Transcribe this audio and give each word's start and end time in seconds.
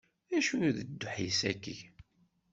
D 0.29 0.31
acu 0.37 0.55
d 0.75 0.77
ddḥis-ayi? 0.83 1.79